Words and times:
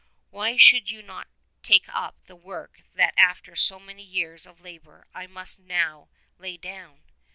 Why 0.31 0.57
should 0.57 0.89
you 0.89 1.03
not 1.03 1.27
take 1.61 1.87
up 1.87 2.25
the 2.25 2.35
work 2.35 2.79
that 2.95 3.13
after 3.17 3.55
so 3.55 3.79
many 3.79 4.01
years 4.01 4.47
of 4.47 4.59
labour 4.59 5.05
I 5.13 5.27
must 5.27 5.59
now 5.59 6.09
lay 6.39 6.57
down? 6.57 7.03